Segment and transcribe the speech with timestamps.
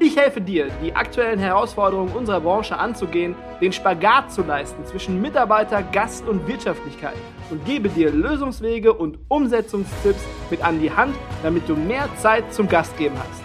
[0.00, 5.84] Ich helfe dir, die aktuellen Herausforderungen unserer Branche anzugehen, den Spagat zu leisten zwischen Mitarbeiter,
[5.84, 7.14] Gast und Wirtschaftlichkeit
[7.50, 12.68] und gebe dir Lösungswege und Umsetzungstipps mit an die Hand, damit du mehr Zeit zum
[12.68, 13.42] Gastgeben hast.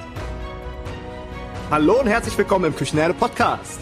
[1.70, 3.80] Hallo und herzlich willkommen im Küchenherde Podcast.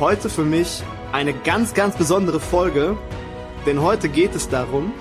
[0.00, 0.82] Heute für mich
[1.12, 2.96] eine ganz, ganz besondere Folge,
[3.66, 4.94] denn heute geht es darum,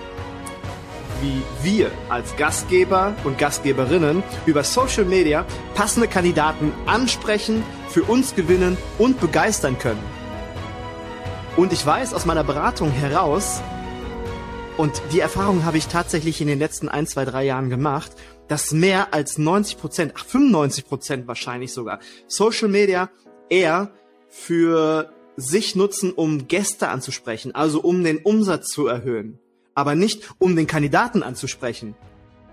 [1.22, 8.78] wie wir als Gastgeber und Gastgeberinnen über Social Media passende Kandidaten ansprechen, für uns gewinnen
[8.98, 10.04] und begeistern können.
[11.56, 13.62] Und ich weiß aus meiner Beratung heraus,
[14.78, 18.12] und die Erfahrung habe ich tatsächlich in den letzten ein, zwei, drei Jahren gemacht,
[18.50, 23.10] dass mehr als 90 Prozent, ach 95 Prozent wahrscheinlich sogar, Social Media
[23.50, 23.92] eher
[24.28, 29.40] für sich nutzen, um Gäste anzusprechen, also um den Umsatz zu erhöhen
[29.76, 31.96] aber nicht um den Kandidaten anzusprechen.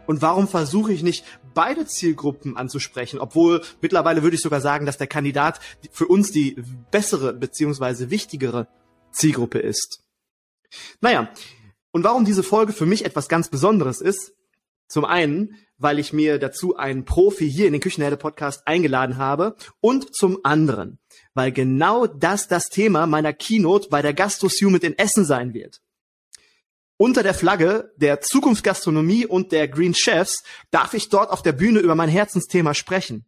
[0.07, 4.99] Und warum versuche ich nicht beide Zielgruppen anzusprechen, obwohl mittlerweile würde ich sogar sagen, dass
[4.99, 8.69] der Kandidat für uns die bessere beziehungsweise wichtigere
[9.13, 10.03] Zielgruppe ist.
[11.01, 11.31] Naja,
[11.93, 14.33] und warum diese Folge für mich etwas ganz Besonderes ist,
[14.89, 19.57] zum einen, weil ich mir dazu einen Profi hier in den Küchenherde Podcast eingeladen habe
[19.81, 20.99] und zum anderen,
[21.35, 25.81] weil genau das das Thema meiner Keynote bei der Gastro Summit in Essen sein wird.
[27.03, 31.81] Unter der Flagge der Zukunftsgastronomie und der Green Chefs darf ich dort auf der Bühne
[31.81, 33.27] über mein Herzensthema sprechen.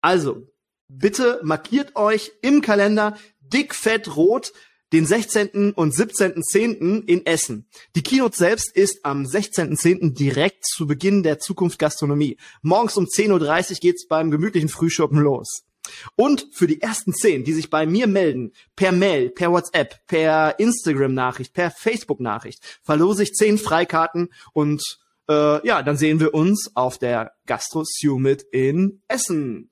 [0.00, 0.46] Also,
[0.86, 4.52] bitte markiert euch im Kalender dick, fett, rot
[4.92, 5.72] den 16.
[5.72, 7.04] und 17.10.
[7.08, 7.68] in Essen.
[7.96, 10.14] Die Keynote selbst ist am 16.10.
[10.14, 12.36] direkt zu Beginn der Zukunftsgastronomie.
[12.62, 13.32] Morgens um 10.30
[13.72, 15.65] Uhr geht's beim gemütlichen Frühschoppen los.
[16.14, 20.58] Und für die ersten zehn, die sich bei mir melden, per Mail, per WhatsApp, per
[20.58, 24.82] Instagram-Nachricht, per Facebook-Nachricht, verlose ich zehn Freikarten und
[25.28, 29.70] äh, ja, dann sehen wir uns auf der Gastro Summit in Essen.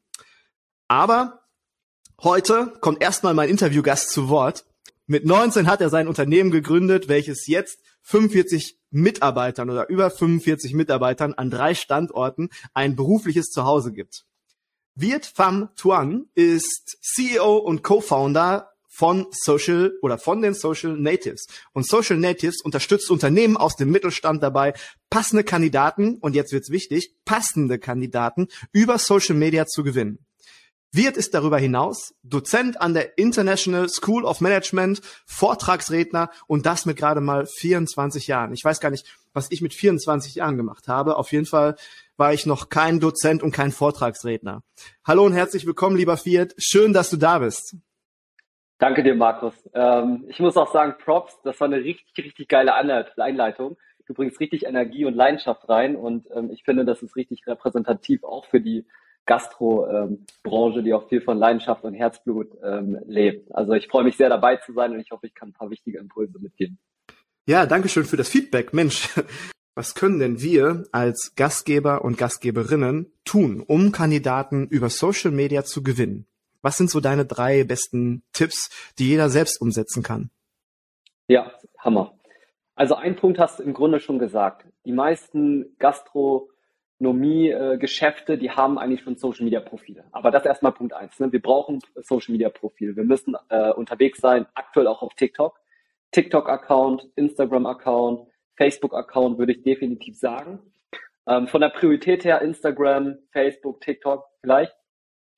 [0.89, 1.41] Aber
[2.23, 4.65] heute kommt erstmal mein Interviewgast zu Wort.
[5.07, 11.35] Mit 19 hat er sein Unternehmen gegründet, welches jetzt 45 Mitarbeitern oder über 45 Mitarbeitern
[11.35, 14.25] an drei Standorten ein berufliches Zuhause gibt.
[14.97, 21.47] Viet Pham Tuan ist CEO und Co-Founder von Social oder von den Social Natives.
[21.73, 24.73] Und Social Natives unterstützt Unternehmen aus dem Mittelstand dabei,
[25.11, 30.25] passende Kandidaten, und jetzt wird's wichtig, passende Kandidaten über Social Media zu gewinnen.
[30.93, 36.97] Wirt ist darüber hinaus Dozent an der International School of Management, Vortragsredner und das mit
[36.97, 38.53] gerade mal 24 Jahren.
[38.53, 41.17] Ich weiß gar nicht, was ich mit 24 Jahren gemacht habe.
[41.17, 41.75] Auf jeden Fall
[42.17, 44.63] war ich noch kein Dozent und kein Vortragsredner.
[45.07, 46.55] Hallo und herzlich willkommen, lieber Fiat.
[46.59, 47.77] Schön, dass du da bist.
[48.79, 49.55] Danke dir, Markus.
[49.73, 53.77] Ähm, ich muss auch sagen, Props, das war eine richtig, richtig geile Einleitung.
[54.07, 58.23] Du bringst richtig Energie und Leidenschaft rein und ähm, ich finde, das ist richtig repräsentativ
[58.23, 58.85] auch für die
[59.27, 63.55] Gastro-Branche, ähm, die auch viel von Leidenschaft und Herzblut ähm, lebt.
[63.55, 65.71] Also ich freue mich sehr dabei zu sein und ich hoffe, ich kann ein paar
[65.71, 66.79] wichtige Impulse mitgeben.
[67.47, 68.75] Ja, danke schön für das Feedback.
[68.75, 69.09] Mensch,
[69.75, 75.83] was können denn wir als Gastgeber und Gastgeberinnen tun, um Kandidaten über Social Media zu
[75.83, 76.27] gewinnen?
[76.63, 80.31] Was sind so deine drei besten Tipps, die jeder selbst umsetzen kann?
[81.27, 82.15] Ja, Hammer.
[82.77, 84.67] Also ein Punkt hast du im Grunde schon gesagt.
[84.85, 90.05] Die meisten Gastronomie-Geschäfte, die haben eigentlich schon Social Media Profile.
[90.13, 91.19] Aber das erstmal Punkt eins.
[91.21, 91.33] Ne?
[91.33, 92.97] Wir brauchen Social Media Profile.
[92.97, 95.61] Wir müssen äh, unterwegs sein, aktuell auch auf TikTok.
[96.13, 100.61] TikTok-Account, Instagram-Account, Facebook-Account würde ich definitiv sagen.
[101.27, 104.75] Ähm, von der Priorität her Instagram, Facebook, TikTok vielleicht.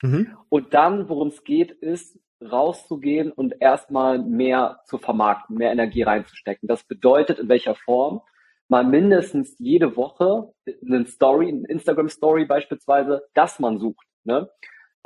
[0.03, 0.37] Mhm.
[0.49, 6.69] Und dann, worum es geht, ist rauszugehen und erstmal mehr zu vermarkten, mehr Energie reinzustecken.
[6.69, 8.21] Das bedeutet in welcher Form?
[8.68, 10.53] Mal mindestens jede Woche
[10.84, 14.07] eine Story, eine Instagram Story beispielsweise, das man sucht.
[14.24, 14.51] Ne?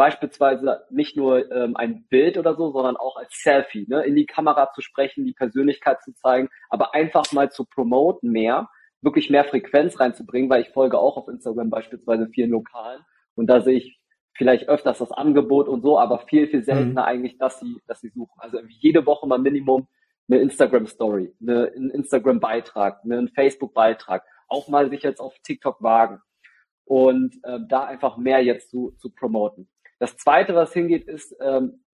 [0.00, 4.24] Beispielsweise nicht nur ähm, ein Bild oder so, sondern auch als Selfie, ne, in die
[4.24, 8.70] Kamera zu sprechen, die Persönlichkeit zu zeigen, aber einfach mal zu promoten mehr,
[9.02, 13.02] wirklich mehr Frequenz reinzubringen, weil ich folge auch auf Instagram beispielsweise vielen Lokalen
[13.34, 14.00] und da sehe ich
[14.32, 17.06] vielleicht öfters das Angebot und so, aber viel, viel seltener mhm.
[17.06, 18.38] eigentlich, dass sie, dass sie suchen.
[18.38, 19.86] Also jede Woche mal Minimum
[20.30, 25.34] eine Instagram Story, eine, einen Instagram Beitrag, einen Facebook Beitrag, auch mal sich jetzt auf
[25.42, 26.22] TikTok wagen
[26.86, 29.68] und äh, da einfach mehr jetzt zu, zu promoten.
[30.00, 31.84] Das zweite, was hingeht, ist, ähm,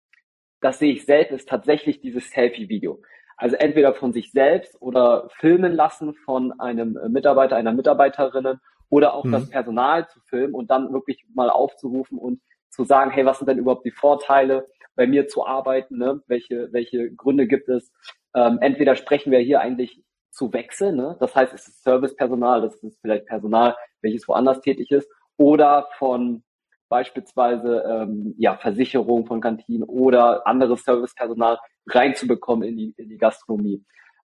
[0.61, 3.03] das sehe ich selten, ist tatsächlich dieses Selfie-Video.
[3.37, 9.25] Also entweder von sich selbst oder filmen lassen von einem Mitarbeiter, einer Mitarbeiterinnen oder auch
[9.25, 9.33] mhm.
[9.33, 13.49] das Personal zu filmen und dann wirklich mal aufzurufen und zu sagen, hey, was sind
[13.49, 16.23] denn überhaupt die Vorteile, bei mir zu arbeiten, ne?
[16.27, 17.93] welche, welche Gründe gibt es?
[18.35, 21.17] Ähm, entweder sprechen wir hier eigentlich zu wechseln, ne?
[21.21, 26.43] das heißt, es ist Servicepersonal, das ist vielleicht Personal, welches woanders tätig ist, oder von
[26.89, 33.85] beispielsweise ähm, ja, Versicherung von Kantinen oder anderes Servicepersonal reinzubekommen in die, in die Gastronomie.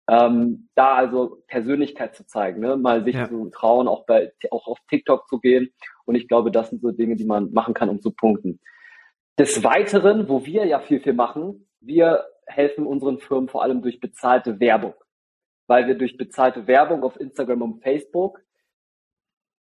[0.10, 2.78] Ähm, da also Persönlichkeit zu zeigen, ne?
[2.78, 3.30] mal sich ja.
[3.30, 5.70] zu trauen, auch bei auch auf TikTok zu gehen.
[6.06, 8.60] Und ich glaube, das sind so Dinge, die man machen kann, um zu punkten.
[9.38, 14.00] Des Weiteren, wo wir ja viel, viel machen, wir helfen unseren Firmen vor allem durch
[14.00, 14.96] bezahlte Werbung.
[15.68, 18.42] Weil wir durch bezahlte Werbung auf Instagram und Facebook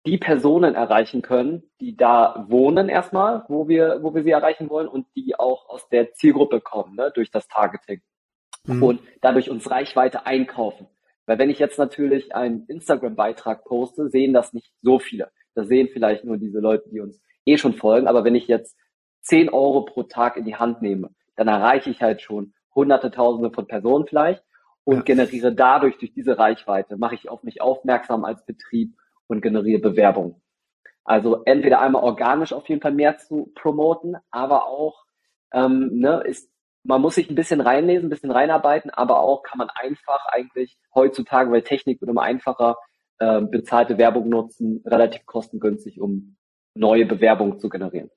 [0.05, 4.87] die Personen erreichen können, die da wohnen erstmal, wo wir, wo wir sie erreichen wollen
[4.87, 8.01] und die auch aus der Zielgruppe kommen, ne, durch das Targeting.
[8.65, 8.83] Mhm.
[8.83, 10.87] Und dadurch uns Reichweite einkaufen.
[11.25, 15.31] Weil wenn ich jetzt natürlich einen Instagram-Beitrag poste, sehen das nicht so viele.
[15.55, 18.07] Das sehen vielleicht nur diese Leute, die uns eh schon folgen.
[18.07, 18.77] Aber wenn ich jetzt
[19.21, 23.51] 10 Euro pro Tag in die Hand nehme, dann erreiche ich halt schon hunderte, tausende
[23.51, 24.43] von Personen vielleicht
[24.83, 25.01] und ja.
[25.03, 28.95] generiere dadurch, durch diese Reichweite, mache ich auf mich aufmerksam als Betrieb
[29.33, 30.41] und generiere Bewerbung.
[31.03, 35.03] Also entweder einmal organisch auf jeden Fall mehr zu promoten, aber auch
[35.53, 36.53] ähm, ne, ist
[36.83, 40.77] man muss sich ein bisschen reinlesen, ein bisschen reinarbeiten, aber auch kann man einfach eigentlich
[40.93, 42.77] heutzutage, weil Technik wird immer einfacher,
[43.19, 46.35] äh, bezahlte Werbung nutzen, relativ kostengünstig, um
[46.75, 48.09] neue Bewerbungen zu generieren.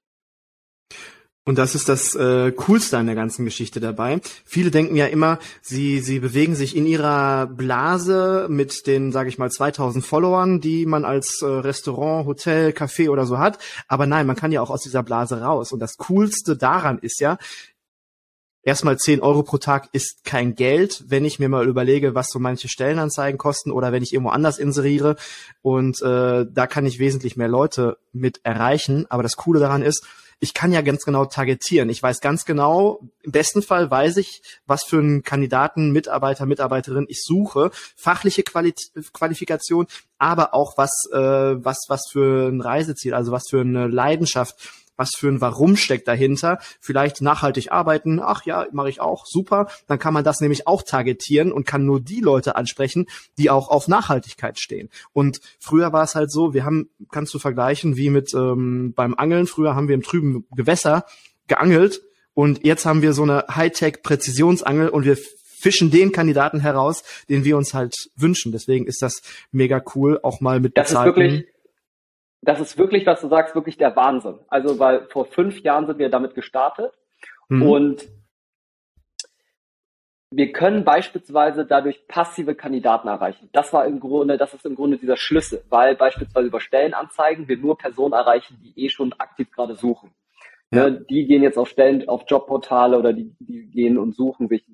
[1.49, 4.21] Und das ist das äh, Coolste an der ganzen Geschichte dabei.
[4.45, 9.39] Viele denken ja immer, sie, sie bewegen sich in ihrer Blase mit den, sage ich
[9.39, 13.61] mal, 2000 Followern, die man als äh, Restaurant, Hotel, Café oder so hat.
[13.87, 15.71] Aber nein, man kann ja auch aus dieser Blase raus.
[15.71, 17.39] Und das Coolste daran ist ja,
[18.65, 22.41] erstmal 10 Euro pro Tag ist kein Geld, wenn ich mir mal überlege, was so
[22.41, 25.15] manche Stellenanzeigen kosten oder wenn ich irgendwo anders inseriere.
[25.63, 29.07] Und äh, da kann ich wesentlich mehr Leute mit erreichen.
[29.09, 30.05] Aber das Coole daran ist,
[30.39, 31.89] ich kann ja ganz genau targetieren.
[31.89, 37.07] Ich weiß ganz genau, im besten Fall weiß ich, was für einen Kandidaten, Mitarbeiter, Mitarbeiterin
[37.09, 38.75] ich suche, fachliche Quali
[39.13, 39.87] Qualifikation,
[40.19, 44.57] aber auch was, äh, was, was für ein Reiseziel, also was für eine Leidenschaft
[44.97, 46.59] was für ein Warum steckt dahinter.
[46.81, 49.69] Vielleicht nachhaltig arbeiten, ach ja, mache ich auch, super.
[49.87, 53.07] Dann kann man das nämlich auch targetieren und kann nur die Leute ansprechen,
[53.39, 54.91] die auch auf Nachhaltigkeit stehen.
[55.13, 59.15] Und früher war es halt so, wir haben, kannst du vergleichen wie mit ähm, beim
[59.15, 61.05] Angeln, früher haben wir im trüben Gewässer
[61.47, 62.03] geangelt
[62.35, 65.17] und jetzt haben wir so eine Hightech-Präzisionsangel und wir
[65.59, 68.53] fischen den Kandidaten heraus, den wir uns halt wünschen.
[68.53, 69.23] Deswegen ist das
[69.53, 71.45] mega cool, auch mal mit das bezahlten...
[72.43, 74.39] Das ist wirklich, was du sagst, wirklich der Wahnsinn.
[74.49, 76.93] Also, weil vor fünf Jahren sind wir damit gestartet
[77.49, 77.63] mhm.
[77.63, 78.09] und
[80.31, 83.49] wir können beispielsweise dadurch passive Kandidaten erreichen.
[83.53, 87.57] Das war im Grunde, das ist im Grunde dieser Schlüssel, weil beispielsweise über Stellenanzeigen wir
[87.57, 90.11] nur Personen erreichen, die eh schon aktiv gerade suchen.
[90.73, 90.91] Ja.
[90.91, 94.67] Ne, die gehen jetzt auf Stellen, auf Jobportale oder die, die gehen und suchen sich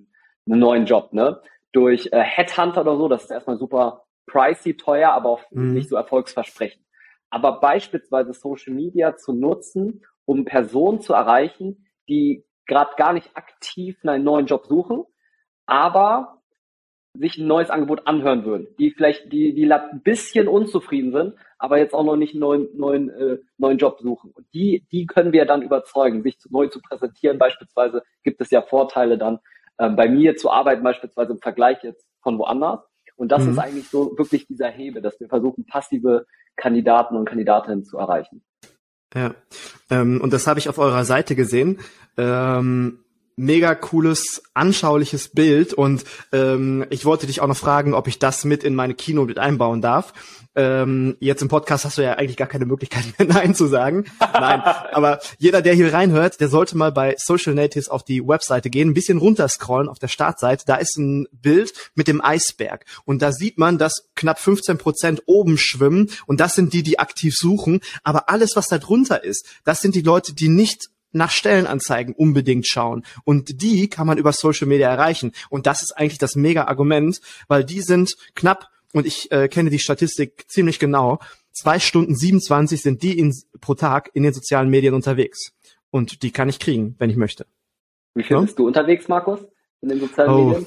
[0.47, 1.13] einen neuen Job.
[1.13, 1.41] Ne?
[1.73, 5.75] Durch äh, Headhunter oder so, das ist erstmal super pricey, teuer, aber auch mhm.
[5.75, 6.83] nicht so erfolgsversprechend
[7.33, 13.99] aber beispielsweise Social Media zu nutzen, um Personen zu erreichen, die gerade gar nicht aktiv
[14.03, 15.05] einen neuen Job suchen,
[15.65, 16.43] aber
[17.15, 21.79] sich ein neues Angebot anhören würden, die vielleicht, die, die ein bisschen unzufrieden sind, aber
[21.79, 24.31] jetzt auch noch nicht einen neuen, neuen, äh, neuen Job suchen.
[24.33, 27.39] Und die, die können wir dann überzeugen, sich neu zu präsentieren.
[27.39, 29.39] Beispielsweise gibt es ja Vorteile dann,
[29.79, 32.81] ähm, bei mir zu arbeiten, beispielsweise im Vergleich jetzt von woanders.
[33.23, 33.53] Und das mhm.
[33.53, 36.27] ist eigentlich so wirklich dieser Hebe, dass wir versuchen, passive
[36.57, 38.43] Kandidaten und Kandidatinnen zu erreichen.
[39.15, 39.37] Ja,
[39.91, 41.79] ähm, und das habe ich auf eurer Seite gesehen.
[42.17, 43.05] Ähm,
[43.37, 48.45] mega cooles, anschauliches Bild und ähm, ich wollte dich auch noch fragen, ob ich das
[48.45, 50.13] mit in meine Kino mit einbauen darf.
[50.55, 54.05] Ähm, jetzt im Podcast hast du ja eigentlich gar keine Möglichkeit mehr Nein zu sagen.
[54.21, 54.61] Nein,
[54.93, 58.91] aber jeder, der hier reinhört, der sollte mal bei Social Natives auf die Webseite gehen,
[58.91, 60.65] ein bisschen runterscrollen auf der Startseite.
[60.67, 65.23] Da ist ein Bild mit dem Eisberg und da sieht man, dass knapp 15 Prozent
[65.27, 67.81] oben schwimmen und das sind die, die aktiv suchen.
[68.03, 72.67] Aber alles, was da drunter ist, das sind die Leute, die nicht nach Stellenanzeigen unbedingt
[72.67, 73.05] schauen.
[73.25, 75.33] Und die kann man über Social Media erreichen.
[75.51, 79.71] Und das ist eigentlich das mega Argument, weil die sind knapp, und ich äh, kenne
[79.71, 81.19] die Statistik ziemlich genau,
[81.53, 85.53] zwei Stunden 27 sind die in, pro Tag in den sozialen Medien unterwegs.
[85.91, 87.47] Und die kann ich kriegen, wenn ich möchte.
[88.15, 88.43] Wie viel ja?
[88.43, 89.41] bist du unterwegs, Markus,
[89.81, 90.49] in den sozialen oh.
[90.49, 90.67] Medien?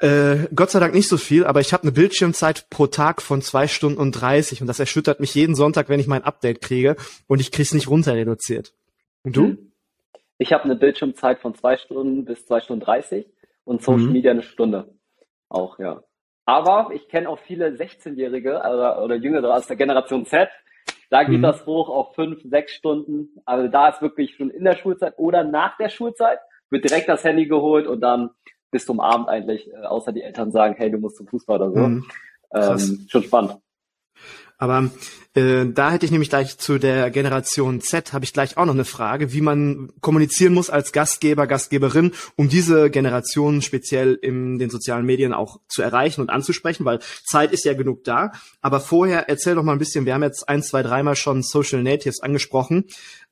[0.00, 3.42] Äh, Gott sei Dank nicht so viel, aber ich habe eine Bildschirmzeit pro Tag von
[3.42, 6.94] zwei Stunden und 30 und das erschüttert mich jeden Sonntag, wenn ich mein Update kriege
[7.26, 8.74] und ich krieg's nicht runter reduziert.
[9.24, 9.56] Und du?
[10.38, 13.26] Ich habe eine Bildschirmzeit von zwei Stunden bis zwei Stunden dreißig
[13.64, 14.12] und Social mhm.
[14.12, 14.94] Media eine Stunde.
[15.48, 16.02] Auch, ja.
[16.44, 20.48] Aber ich kenne auch viele 16-Jährige oder, oder Jüngere aus der Generation Z.
[21.10, 21.42] Da geht mhm.
[21.42, 23.30] das hoch auf fünf, sechs Stunden.
[23.44, 26.38] Also da ist wirklich schon in der Schulzeit oder nach der Schulzeit
[26.70, 28.30] wird direkt das Handy geholt und dann
[28.70, 31.72] bis zum Abend eigentlich, äh, außer die Eltern sagen, hey, du musst zum Fußball oder
[31.72, 31.80] so.
[31.80, 32.04] Mhm.
[32.54, 33.56] Ähm, schon spannend.
[34.58, 34.90] Aber
[35.34, 38.74] äh, da hätte ich nämlich gleich zu der Generation Z, habe ich gleich auch noch
[38.74, 44.68] eine Frage, wie man kommunizieren muss als Gastgeber, Gastgeberin, um diese Generation speziell in den
[44.68, 48.32] sozialen Medien auch zu erreichen und anzusprechen, weil Zeit ist ja genug da.
[48.60, 51.84] Aber vorher erzähl doch mal ein bisschen, wir haben jetzt ein, zwei, dreimal schon Social
[51.84, 52.86] Natives angesprochen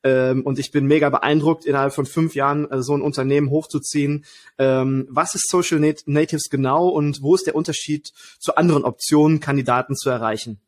[0.04, 4.24] ähm, und ich bin mega beeindruckt, innerhalb von fünf Jahren äh, so ein Unternehmen hochzuziehen.
[4.58, 9.96] Ähm, was ist Social Natives genau und wo ist der Unterschied zu anderen Optionen, Kandidaten
[9.96, 10.60] zu erreichen?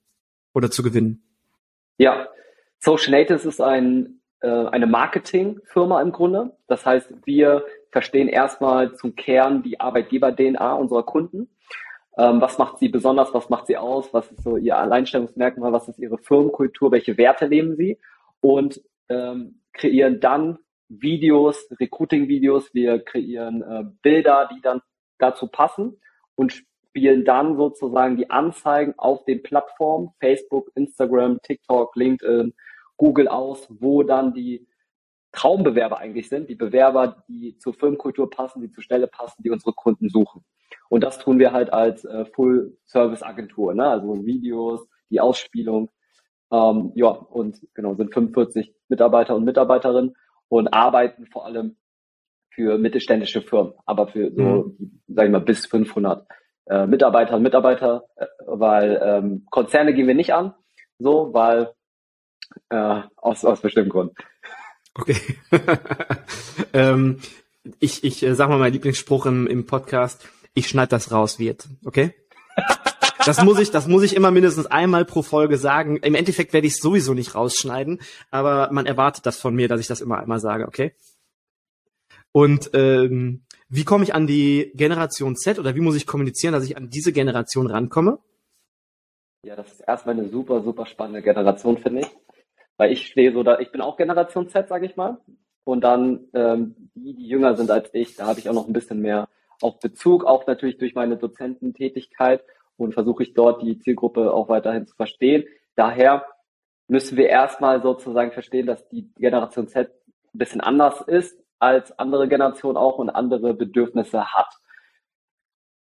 [0.55, 1.23] Oder zu gewinnen?
[1.97, 2.29] Ja,
[2.79, 6.57] Social Natives ist ein, äh, eine Marketingfirma im Grunde.
[6.67, 11.49] Das heißt, wir verstehen erstmal zum Kern die Arbeitgeber-DNA unserer Kunden.
[12.17, 13.33] Ähm, was macht sie besonders?
[13.35, 14.13] Was macht sie aus?
[14.13, 15.73] Was ist so ihr Alleinstellungsmerkmal?
[15.73, 16.93] Was ist ihre Firmenkultur?
[16.93, 17.99] Welche Werte leben sie?
[18.41, 22.75] Und ähm, kreieren dann Videos, Recruiting-Videos.
[22.75, 24.83] Wir kreieren äh, Bilder, die dann
[25.19, 26.01] dazu passen
[26.35, 32.55] und spielen dann sozusagen die Anzeigen auf den Plattformen Facebook, Instagram, TikTok, LinkedIn,
[32.97, 34.67] Google aus, wo dann die
[35.33, 39.73] Traumbewerber eigentlich sind, die Bewerber, die zur Firmenkultur passen, die zur Stelle passen, die unsere
[39.73, 40.45] Kunden suchen.
[40.89, 43.87] Und das tun wir halt als äh, Full-Service-Agentur, ne?
[43.87, 45.91] also Videos, die Ausspielung.
[46.51, 50.17] Ähm, ja, und genau, sind 45 Mitarbeiter und Mitarbeiterinnen
[50.49, 51.77] und arbeiten vor allem
[52.51, 55.01] für mittelständische Firmen, aber für so, mhm.
[55.07, 56.27] sag ich mal, bis 500
[56.69, 60.55] äh, Mitarbeiter und Mitarbeiter, äh, weil ähm, Konzerne gehen wir nicht an,
[60.99, 61.73] so, weil
[62.71, 64.15] äh, aus, aus bestimmten Gründen.
[64.95, 65.17] Okay.
[66.73, 67.21] ähm,
[67.79, 72.15] ich ich äh, mal mein Lieblingsspruch im, im Podcast, ich schneide das raus, wird, okay?
[73.25, 75.99] Das muss ich, das muss ich immer mindestens einmal pro Folge sagen.
[75.99, 79.81] Im Endeffekt werde ich es sowieso nicht rausschneiden, aber man erwartet das von mir, dass
[79.81, 80.95] ich das immer einmal sage, okay?
[82.33, 86.65] Und ähm, wie komme ich an die Generation Z oder wie muss ich kommunizieren, dass
[86.65, 88.19] ich an diese Generation rankomme?
[89.45, 92.09] Ja, das ist erstmal eine super, super spannende Generation, finde ich.
[92.77, 95.19] Weil ich stehe so da, ich bin auch Generation Z, sage ich mal.
[95.65, 98.73] Und dann ähm, die, die jünger sind als ich, da habe ich auch noch ein
[98.73, 99.29] bisschen mehr
[99.61, 102.43] auf Bezug, auch natürlich durch meine Dozententätigkeit
[102.77, 105.45] und versuche ich dort die Zielgruppe auch weiterhin zu verstehen.
[105.75, 106.25] Daher
[106.87, 109.91] müssen wir erstmal sozusagen verstehen, dass die Generation Z
[110.33, 114.55] ein bisschen anders ist als andere Generation auch und andere Bedürfnisse hat.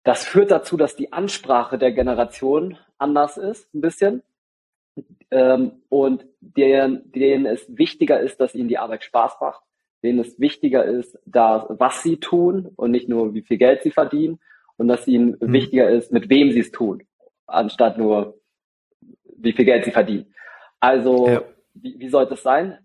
[0.04, 4.24] Das führt dazu, dass die Ansprache der Generation anders ist, ein bisschen.
[5.32, 9.62] Ähm, und denen, denen es wichtiger ist, dass ihnen die Arbeit Spaß macht,
[10.04, 13.92] denen es wichtiger ist, dass, was sie tun und nicht nur, wie viel Geld sie
[13.92, 14.40] verdienen
[14.78, 15.54] und dass ihnen mhm.
[15.54, 17.04] wichtiger ist, mit wem sie es tun,
[17.46, 18.40] anstatt nur,
[19.38, 20.34] wie viel Geld sie verdienen.
[20.80, 21.44] Also, ja.
[21.74, 22.80] wie, wie sollte es sein?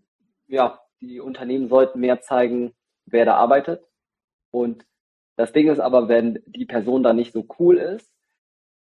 [0.46, 2.75] Ja, die Unternehmen sollten mehr zeigen,
[3.06, 3.84] wer da arbeitet.
[4.50, 4.87] Und
[5.37, 8.12] das Ding ist aber, wenn die Person da nicht so cool ist,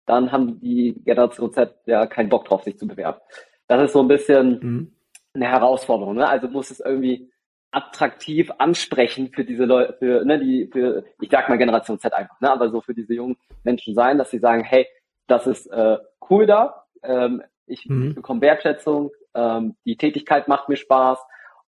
[0.05, 3.19] dann haben die Generation Z ja keinen Bock drauf, sich zu bewerben.
[3.67, 4.95] Das ist so ein bisschen mhm.
[5.33, 6.15] eine Herausforderung.
[6.15, 6.27] Ne?
[6.27, 7.31] Also muss es irgendwie
[7.71, 12.39] attraktiv ansprechen für diese Leute, für, ne, die, für, ich sag mal Generation Z einfach,
[12.41, 14.85] ne, aber so für diese jungen Menschen sein, dass sie sagen, hey,
[15.27, 15.97] das ist äh,
[16.29, 18.09] cool da, ähm, ich, mhm.
[18.09, 21.19] ich bekomme Wertschätzung, ähm, die Tätigkeit macht mir Spaß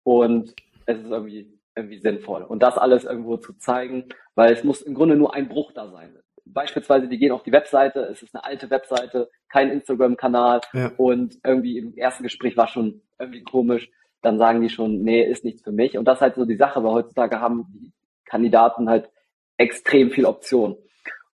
[0.02, 0.54] und
[0.86, 2.42] es ist irgendwie irgendwie sinnvoll.
[2.42, 5.88] Und das alles irgendwo zu zeigen, weil es muss im Grunde nur ein Bruch da
[5.88, 6.16] sein.
[6.44, 10.92] Beispielsweise, die gehen auf die Webseite, es ist eine alte Webseite, kein Instagram-Kanal ja.
[10.96, 13.90] und irgendwie im ersten Gespräch war schon irgendwie komisch.
[14.22, 15.96] Dann sagen die schon, nee, ist nichts für mich.
[15.96, 17.92] Und das ist halt so die Sache, weil heutzutage haben die
[18.24, 19.10] Kandidaten halt
[19.56, 20.76] extrem viel Option.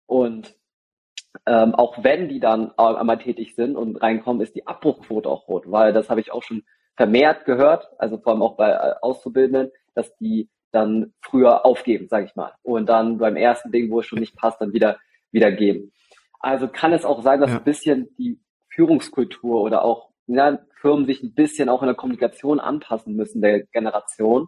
[0.06, 0.56] Und
[1.46, 5.64] ähm, auch wenn die dann einmal tätig sind und reinkommen, ist die Abbruchquote auch rot,
[5.72, 6.64] weil das habe ich auch schon
[6.96, 12.26] vermehrt gehört, also vor allem auch bei äh, Auszubildenden, dass die dann früher aufgeben, sage
[12.26, 14.98] ich mal, und dann beim ersten Ding, wo es schon nicht passt, dann wieder
[15.32, 15.92] wieder geben.
[16.40, 17.58] Also kann es auch sein, dass ja.
[17.58, 22.60] ein bisschen die Führungskultur oder auch ja, Firmen sich ein bisschen auch in der Kommunikation
[22.60, 24.48] anpassen müssen der Generation.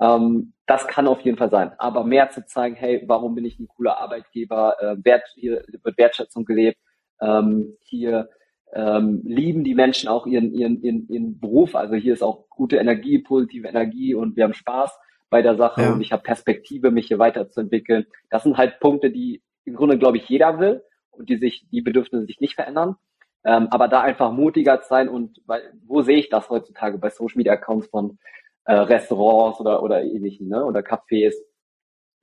[0.00, 1.72] Ähm, das kann auf jeden Fall sein.
[1.78, 4.76] Aber mehr zu zeigen, hey, warum bin ich ein cooler Arbeitgeber?
[4.80, 6.78] Äh, Wert, hier wird Wertschätzung gelebt.
[7.20, 8.28] Ähm, hier
[8.74, 11.76] ähm, lieben die Menschen auch ihren, ihren, ihren, ihren Beruf.
[11.76, 14.98] Also hier ist auch gute Energie, positive Energie und wir haben Spaß
[15.30, 15.92] bei der Sache ja.
[15.92, 18.06] und ich habe Perspektive, mich hier weiterzuentwickeln.
[18.30, 21.82] Das sind halt Punkte, die im Grunde, glaube ich, jeder will und die sich, die
[21.82, 22.96] Bedürfnisse sich nicht verändern.
[23.44, 27.36] Ähm, aber da einfach mutiger sein und weil, wo sehe ich das heutzutage bei Social
[27.36, 28.18] Media Accounts von
[28.64, 30.64] äh, Restaurants oder, oder ähnlichen, ne?
[30.64, 31.34] Oder Cafés,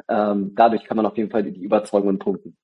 [0.09, 2.57] ähm, dadurch kann man auf jeden Fall die, die Überzeugungen punkten.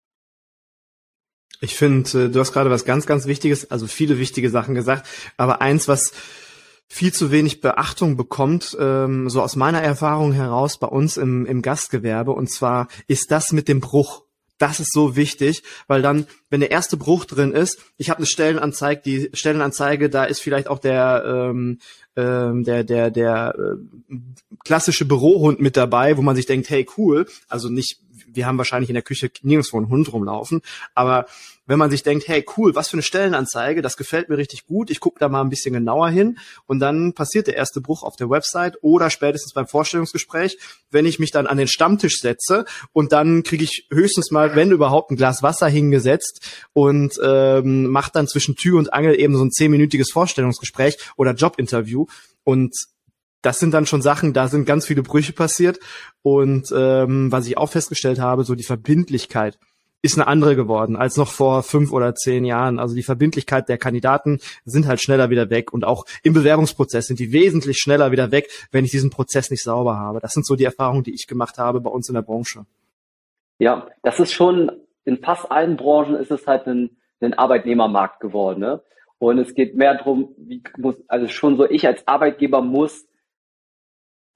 [1.61, 5.07] Ich finde, äh, du hast gerade was ganz, ganz Wichtiges, also viele wichtige Sachen gesagt,
[5.37, 6.13] aber eins, was
[6.87, 11.61] viel zu wenig Beachtung bekommt, ähm, so aus meiner Erfahrung heraus bei uns im, im
[11.61, 14.23] Gastgewerbe, und zwar ist das mit dem Bruch.
[14.57, 18.25] Das ist so wichtig, weil dann, wenn der erste Bruch drin ist, ich habe eine
[18.25, 21.77] Stellenanzeige, die Stellenanzeige, da ist vielleicht auch der ähm,
[22.15, 24.15] ähm, der der der äh,
[24.63, 27.99] klassische Bürohund mit dabei, wo man sich denkt, hey cool, also nicht
[28.38, 30.62] wir haben wahrscheinlich in der Küche nirgendwo einen Hund rumlaufen,
[30.96, 31.25] aber
[31.67, 34.89] wenn man sich denkt, hey cool, was für eine Stellenanzeige, das gefällt mir richtig gut,
[34.89, 36.39] ich gucke da mal ein bisschen genauer hin.
[36.65, 40.58] Und dann passiert der erste Bruch auf der Website oder spätestens beim Vorstellungsgespräch,
[40.89, 44.72] wenn ich mich dann an den Stammtisch setze und dann kriege ich höchstens mal, wenn
[44.72, 49.44] überhaupt, ein Glas Wasser hingesetzt und ähm, mache dann zwischen Tür und Angel eben so
[49.44, 52.06] ein zehnminütiges Vorstellungsgespräch oder Jobinterview.
[52.46, 52.74] Und
[53.41, 55.79] das sind dann schon Sachen, da sind ganz viele Brüche passiert.
[56.22, 59.58] Und ähm, was ich auch festgestellt habe, so die Verbindlichkeit
[60.01, 62.79] ist eine andere geworden als noch vor fünf oder zehn Jahren.
[62.79, 67.20] Also die Verbindlichkeit der Kandidaten sind halt schneller wieder weg und auch im Bewerbungsprozess sind
[67.20, 70.20] die wesentlich schneller wieder weg, wenn ich diesen Prozess nicht sauber habe.
[70.20, 72.65] Das sind so die Erfahrungen, die ich gemacht habe bei uns in der Branche.
[73.60, 74.72] Ja, das ist schon
[75.03, 76.91] in fast allen Branchen ist es halt ein,
[77.22, 78.60] ein Arbeitnehmermarkt geworden.
[78.60, 78.82] Ne?
[79.20, 83.06] Und es geht mehr darum, wie muss, also schon so, ich als Arbeitgeber muss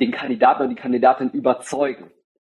[0.02, 2.12] den Kandidaten und die Kandidatin überzeugen.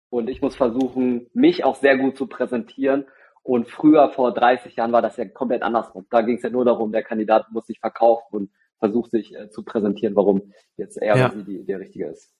[0.09, 3.05] Und ich muss versuchen, mich auch sehr gut zu präsentieren.
[3.41, 6.05] Und früher, vor 30 Jahren, war das ja komplett andersrum.
[6.09, 9.49] Da ging es ja nur darum, der Kandidat muss sich verkaufen und versucht sich äh,
[9.49, 11.29] zu präsentieren, warum jetzt er ja.
[11.29, 12.36] die, der Richtige ist.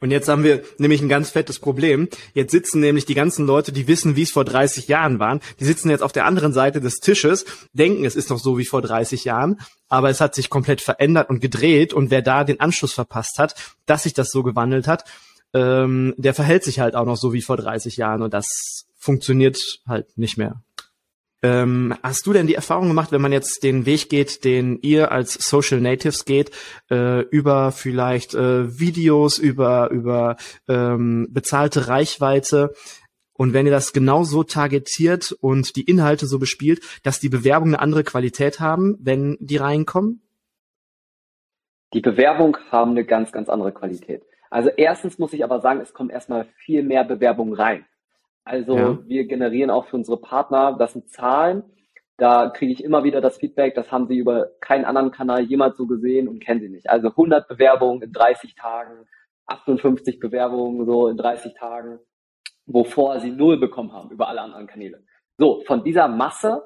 [0.00, 2.08] Und jetzt haben wir nämlich ein ganz fettes Problem.
[2.32, 5.40] Jetzt sitzen nämlich die ganzen Leute, die wissen, wie es vor 30 Jahren waren.
[5.60, 8.64] Die sitzen jetzt auf der anderen Seite des Tisches, denken, es ist noch so wie
[8.64, 11.92] vor 30 Jahren, aber es hat sich komplett verändert und gedreht.
[11.92, 13.54] Und wer da den Anschluss verpasst hat,
[13.86, 15.04] dass sich das so gewandelt hat,
[15.52, 18.22] ähm, der verhält sich halt auch noch so wie vor 30 Jahren.
[18.22, 20.62] Und das funktioniert halt nicht mehr.
[21.44, 25.12] Ähm, hast du denn die Erfahrung gemacht, wenn man jetzt den Weg geht, den ihr
[25.12, 26.50] als Social Natives geht,
[26.90, 30.36] äh, über vielleicht äh, Videos, über über
[30.68, 32.72] ähm, bezahlte Reichweite,
[33.36, 37.74] und wenn ihr das genau so targetiert und die Inhalte so bespielt, dass die Bewerbungen
[37.74, 40.22] eine andere Qualität haben, wenn die reinkommen?
[41.92, 44.22] Die Bewerbung haben eine ganz, ganz andere Qualität.
[44.50, 47.84] Also erstens muss ich aber sagen, es kommen erstmal viel mehr Bewerbungen rein.
[48.44, 48.98] Also ja.
[49.06, 51.64] wir generieren auch für unsere Partner, das sind Zahlen,
[52.16, 55.76] da kriege ich immer wieder das Feedback, das haben sie über keinen anderen Kanal jemals
[55.76, 56.88] so gesehen und kennen sie nicht.
[56.88, 59.06] Also 100 Bewerbungen in 30 Tagen,
[59.46, 61.98] 58 Bewerbungen so in 30 Tagen,
[62.66, 65.02] wovor sie null bekommen haben über alle anderen Kanäle.
[65.38, 66.62] So, von dieser Masse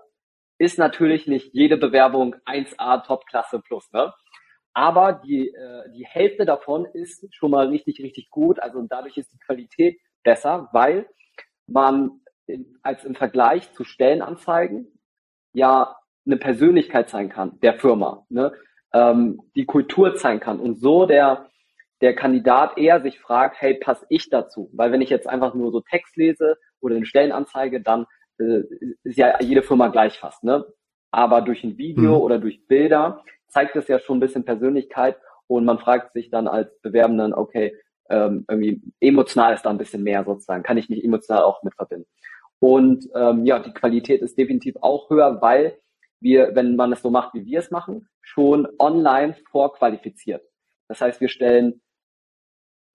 [0.59, 4.13] ist natürlich nicht jede Bewerbung 1A Topklasse plus, ne?
[4.75, 8.61] Aber die, äh, die Hälfte davon ist schon mal richtig, richtig gut.
[8.61, 11.09] Also dadurch ist die Qualität besser, weil
[11.69, 12.21] man
[12.83, 14.89] als im Vergleich zu Stellenanzeigen
[15.53, 18.53] ja eine Persönlichkeit sein kann der Firma, ne?
[18.93, 21.49] ähm, die Kultur zeigen kann und so der
[22.01, 24.71] der Kandidat eher sich fragt, hey, passe ich dazu?
[24.73, 28.07] Weil wenn ich jetzt einfach nur so Text lese oder eine Stellenanzeige, dann
[28.39, 28.63] äh,
[29.03, 30.65] ist ja jede Firma gleich fast, ne?
[31.11, 32.23] Aber durch ein Video mhm.
[32.23, 36.47] oder durch Bilder zeigt es ja schon ein bisschen Persönlichkeit und man fragt sich dann
[36.47, 37.75] als Bewerbenden, okay,
[38.09, 41.75] ähm, irgendwie emotional ist da ein bisschen mehr sozusagen, kann ich mich emotional auch mit
[41.75, 42.07] verbinden.
[42.61, 45.79] Und ähm, ja, die Qualität ist definitiv auch höher, weil
[46.21, 50.43] wir, wenn man es so macht, wie wir es machen, schon online vorqualifiziert.
[50.89, 51.81] Das heißt, wir stellen,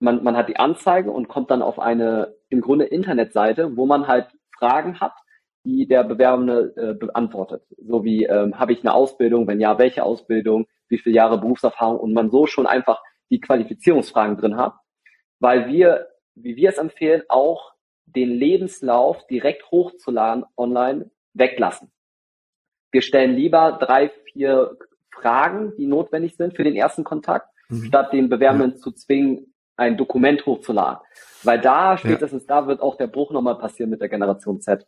[0.00, 4.06] man, man hat die Anzeige und kommt dann auf eine im Grunde Internetseite, wo man
[4.06, 5.14] halt Fragen hat,
[5.64, 7.62] die der Bewerbende äh, beantwortet.
[7.78, 9.46] So wie, ähm, habe ich eine Ausbildung?
[9.46, 10.66] Wenn ja, welche Ausbildung?
[10.88, 11.98] Wie viele Jahre Berufserfahrung?
[11.98, 14.74] Und man so schon einfach die Qualifizierungsfragen drin hat
[15.40, 17.72] weil wir, wie wir es empfehlen, auch
[18.06, 21.90] den Lebenslauf direkt hochzuladen online weglassen.
[22.90, 24.76] Wir stellen lieber drei, vier
[25.10, 27.84] Fragen, die notwendig sind für den ersten Kontakt, mhm.
[27.84, 28.76] statt den Bewerbenden ja.
[28.76, 31.00] zu zwingen, ein Dokument hochzuladen.
[31.42, 32.60] Weil da, spätestens ja.
[32.60, 34.86] da wird auch der Bruch nochmal passieren mit der Generation Z.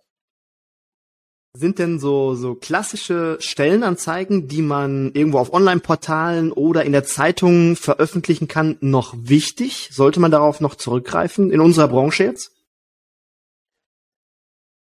[1.59, 7.77] Sind denn so, so klassische Stellenanzeigen, die man irgendwo auf Online-Portalen oder in der Zeitung
[7.77, 9.88] veröffentlichen kann, noch wichtig?
[9.90, 12.53] Sollte man darauf noch zurückgreifen in unserer Branche jetzt?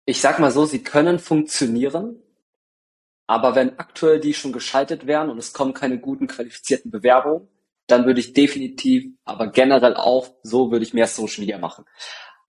[0.06, 2.21] Ich sag mal so, sie können funktionieren,
[3.26, 7.47] aber wenn aktuell die schon geschaltet werden und es kommen keine guten qualifizierten Bewerbungen,
[7.88, 11.86] dann würde ich definitiv, aber generell auch, so würde ich mehr Social Media machen.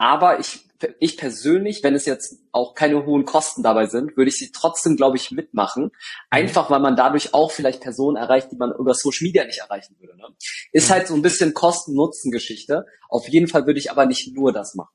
[0.03, 0.67] Aber ich,
[0.99, 4.97] ich persönlich, wenn es jetzt auch keine hohen Kosten dabei sind, würde ich sie trotzdem,
[4.97, 5.85] glaube ich, mitmachen.
[5.85, 5.91] Mhm.
[6.29, 9.95] Einfach, weil man dadurch auch vielleicht Personen erreicht, die man über Social Media nicht erreichen
[10.01, 10.17] würde.
[10.17, 10.25] Ne?
[10.73, 12.85] Ist halt so ein bisschen Kosten-Nutzen-Geschichte.
[13.09, 14.91] Auf jeden Fall würde ich aber nicht nur das machen.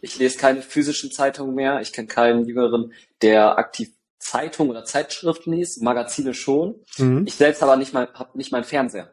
[0.00, 1.82] Ich lese keine physischen Zeitungen mehr.
[1.82, 6.82] Ich kenne keinen Jüngeren, der aktiv Zeitungen oder Zeitschriften liest, Magazine schon.
[6.96, 7.24] Mhm.
[7.26, 9.12] Ich selbst aber nicht mal, habe nicht mal einen Fernseher.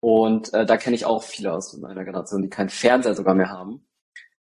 [0.00, 3.48] Und äh, da kenne ich auch viele aus meiner Generation, die keinen Fernseher sogar mehr
[3.48, 3.87] haben,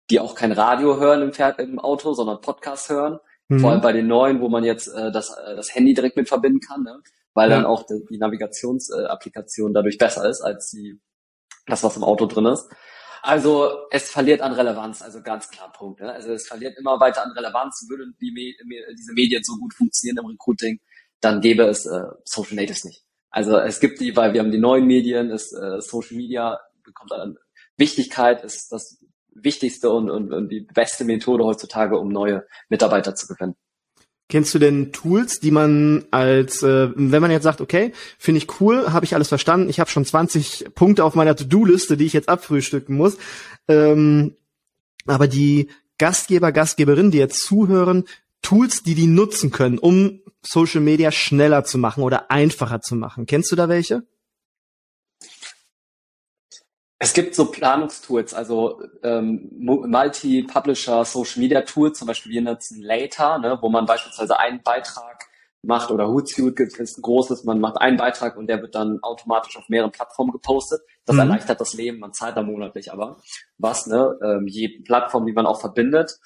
[0.09, 3.19] die auch kein Radio hören im, Pferd, im Auto, sondern Podcast hören.
[3.49, 3.59] Mhm.
[3.59, 6.27] Vor allem bei den neuen, wo man jetzt äh, das, äh, das Handy direkt mit
[6.27, 7.01] verbinden kann, ne?
[7.33, 7.57] weil ja.
[7.57, 10.99] dann auch die, die Navigationsapplikation dadurch besser ist als die,
[11.65, 12.69] das, was im Auto drin ist.
[13.21, 15.99] Also es verliert an Relevanz, also ganz klar Punkt.
[15.99, 16.11] Ne?
[16.11, 17.85] Also es verliert immer weiter an Relevanz.
[17.89, 18.55] Würden die
[18.97, 20.79] diese Medien so gut funktionieren im Recruiting,
[21.19, 23.03] dann gäbe es äh, Social Natives nicht.
[23.29, 27.11] Also es gibt die, weil wir haben die neuen Medien, ist äh, Social Media bekommt
[27.11, 27.37] an
[27.75, 29.03] Wichtigkeit, ist das
[29.43, 33.55] wichtigste und, und, und die beste Methode heutzutage, um neue Mitarbeiter zu gewinnen.
[34.29, 38.59] Kennst du denn Tools, die man als, äh, wenn man jetzt sagt, okay, finde ich
[38.59, 42.13] cool, habe ich alles verstanden, ich habe schon 20 Punkte auf meiner To-Do-Liste, die ich
[42.13, 43.17] jetzt abfrühstücken muss,
[43.69, 44.35] ähm,
[45.05, 48.03] aber die Gastgeber, Gastgeberinnen, die jetzt zuhören,
[48.41, 53.25] Tools, die die nutzen können, um Social Media schneller zu machen oder einfacher zu machen.
[53.27, 54.03] Kennst du da welche?
[56.99, 63.37] Es gibt so Planungstools, also ähm, Multi-Publisher Social Media Tools, zum Beispiel wir nutzen Later,
[63.37, 65.27] ne, wo man beispielsweise einen Beitrag
[65.61, 69.57] macht oder Hootsuite ist ein großes, man macht einen Beitrag und der wird dann automatisch
[69.57, 70.81] auf mehreren Plattformen gepostet.
[71.05, 71.21] Das mhm.
[71.21, 73.17] erleichtert das Leben, man zahlt da monatlich aber
[73.57, 74.17] was, ne?
[74.23, 76.19] Ähm, je Plattform, die man auch verbindet.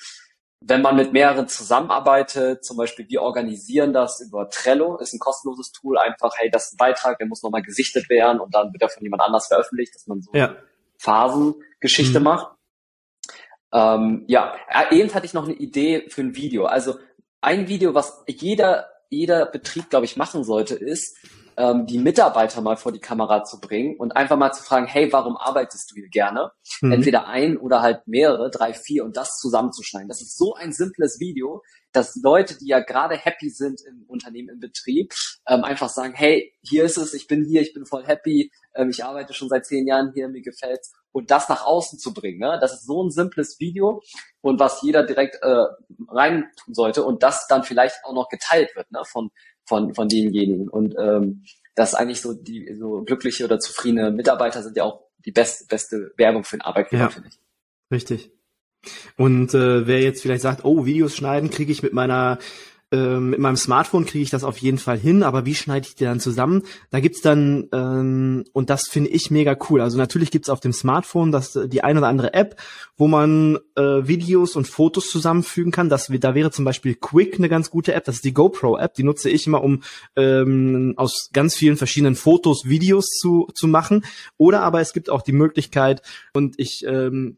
[0.63, 5.71] Wenn man mit mehreren zusammenarbeitet, zum Beispiel wir organisieren das über Trello, ist ein kostenloses
[5.71, 8.83] Tool, einfach, hey, das ist ein Beitrag, der muss nochmal gesichtet werden und dann wird
[8.83, 10.55] er von jemand anders veröffentlicht, dass man so ja.
[10.99, 12.25] Phasengeschichte mhm.
[12.25, 12.55] macht.
[13.73, 16.65] Ähm, ja, äh, eben hatte ich noch eine Idee für ein Video.
[16.65, 16.99] Also
[17.41, 21.17] ein Video, was jeder, jeder Betrieb, glaube ich, machen sollte, ist,
[21.57, 25.11] ähm, die Mitarbeiter mal vor die Kamera zu bringen und einfach mal zu fragen, hey,
[25.11, 26.51] warum arbeitest du hier gerne?
[26.81, 26.93] Mhm.
[26.93, 30.07] Entweder ein oder halt mehrere, drei, vier und das zusammenzuschneiden.
[30.07, 31.61] Das ist so ein simples Video,
[31.91, 35.13] dass Leute, die ja gerade happy sind im Unternehmen, im Betrieb,
[35.47, 38.89] ähm, einfach sagen, hey, hier ist es, ich bin hier, ich bin voll happy, ähm,
[38.89, 40.93] ich arbeite schon seit zehn Jahren hier, mir gefällt's.
[41.13, 42.57] Und das nach außen zu bringen, ne?
[42.61, 44.01] das ist so ein simples Video
[44.39, 45.65] und was jeder direkt äh,
[46.07, 49.01] rein tun sollte und das dann vielleicht auch noch geteilt wird ne?
[49.03, 49.29] von
[49.65, 50.69] von, von denjenigen.
[50.69, 51.43] Und ähm,
[51.75, 55.65] das ist eigentlich so die so glückliche oder zufriedene Mitarbeiter sind ja auch die beste,
[55.67, 57.39] beste Werbung für den Arbeitgeber, ja, finde ich.
[57.91, 58.31] Richtig.
[59.15, 62.39] Und äh, wer jetzt vielleicht sagt, oh, Videos schneiden kriege ich mit meiner
[62.91, 65.95] ähm, mit meinem Smartphone kriege ich das auf jeden Fall hin, aber wie schneide ich
[65.95, 66.63] die dann zusammen?
[66.89, 69.81] Da gibt's dann, ähm, und das finde ich mega cool.
[69.81, 72.59] Also natürlich gibt's auf dem Smartphone das, die eine oder andere App,
[72.97, 75.89] wo man äh, Videos und Fotos zusammenfügen kann.
[75.89, 78.05] Das, da wäre zum Beispiel Quick eine ganz gute App.
[78.05, 78.93] Das ist die GoPro-App.
[78.95, 79.83] Die nutze ich immer, um
[80.15, 84.03] ähm, aus ganz vielen verschiedenen Fotos Videos zu, zu machen.
[84.37, 86.01] Oder aber es gibt auch die Möglichkeit,
[86.33, 87.37] und ich ähm,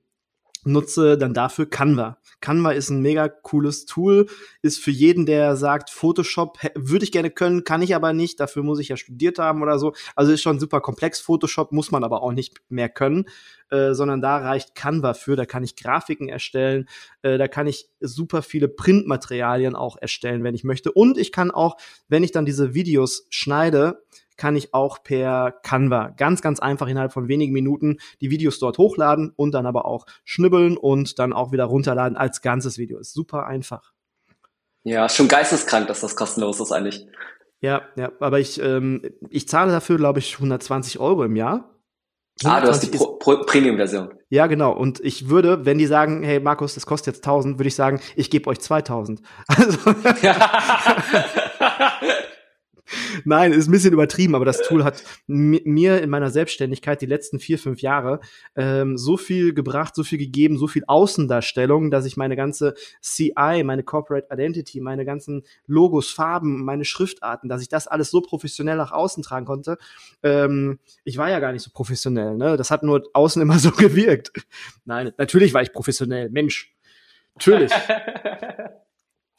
[0.66, 2.18] nutze dann dafür Canva.
[2.42, 4.28] Canva ist ein mega cooles Tool,
[4.62, 8.64] ist für jeden, der sagt, Photoshop würde ich gerne können, kann ich aber nicht, dafür
[8.64, 9.94] muss ich ja studiert haben oder so.
[10.16, 11.22] Also ist schon super komplex.
[11.22, 13.26] Photoshop muss man aber auch nicht mehr können,
[13.70, 15.36] äh, sondern da reicht Canva für.
[15.36, 16.88] Da kann ich Grafiken erstellen,
[17.22, 20.92] äh, da kann ich super viele Printmaterialien auch erstellen, wenn ich möchte.
[20.92, 21.78] Und ich kann auch,
[22.10, 24.04] wenn ich dann diese Videos schneide,
[24.38, 28.78] kann ich auch per Canva ganz, ganz einfach innerhalb von wenigen Minuten die Videos dort
[28.78, 33.00] hochladen und dann aber auch schnibbeln und dann auch wieder runterladen als ganzes Video.
[33.00, 33.94] Ist super einfach.
[34.84, 37.08] Ja, schon geisteskrank, dass das kostenlos ist eigentlich.
[37.62, 41.70] Ja, ja, aber ich, ähm, ich zahle dafür, glaube ich, 120 Euro im Jahr.
[42.44, 44.14] Ah, du hast die Pro Pro Premium-Version.
[44.30, 44.74] Ja, genau.
[44.74, 48.02] Und ich würde, wenn die sagen, hey Markus, das kostet jetzt 1000, würde ich sagen,
[48.16, 49.22] ich gebe euch 2000.
[49.48, 49.78] Also.
[53.26, 57.40] Nein, ist ein bisschen übertrieben, aber das Tool hat mir in meiner Selbstständigkeit die letzten
[57.40, 58.20] vier, fünf Jahre
[58.56, 63.64] ähm, so viel gebracht, so viel gegeben, so viel Außendarstellung, dass ich meine ganze CI,
[63.64, 68.78] meine Corporate Identity, meine ganzen Logos, Farben, meine Schriftarten, dass ich das alles so professionell
[68.78, 69.78] nach außen tragen konnte.
[70.22, 72.58] Ähm, ich war ja gar nicht so professionell, ne?
[72.58, 74.32] Das hat nur außen immer so gewirkt.
[74.86, 76.74] Nein, natürlich war ich professionell, Mensch.
[77.36, 77.72] Natürlich.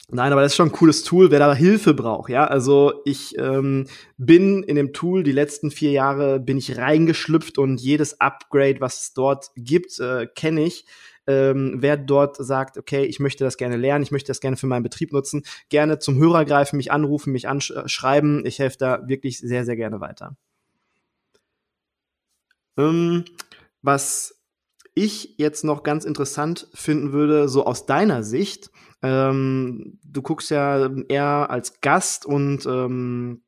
[0.09, 2.45] Nein, aber das ist schon ein cooles Tool, wer da Hilfe braucht, ja.
[2.45, 3.87] Also ich ähm,
[4.17, 9.01] bin in dem Tool die letzten vier Jahre bin ich reingeschlüpft und jedes Upgrade, was
[9.01, 10.85] es dort gibt, äh, kenne ich.
[11.27, 14.67] Ähm, wer dort sagt, okay, ich möchte das gerne lernen, ich möchte das gerne für
[14.67, 18.45] meinen Betrieb nutzen, gerne zum Hörer greifen, mich anrufen, mich anschreiben.
[18.45, 20.37] Ich helfe da wirklich sehr, sehr gerne weiter.
[22.77, 23.25] Ähm,
[23.81, 24.39] was
[24.93, 28.69] ich jetzt noch ganz interessant finden würde, so aus deiner Sicht,
[29.01, 33.43] ähm, du guckst ja eher als Gast und ähm,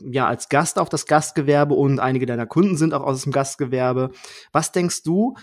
[0.00, 4.10] ja als Gast auf das Gastgewerbe und einige deiner Kunden sind auch aus dem Gastgewerbe.
[4.52, 5.34] Was denkst du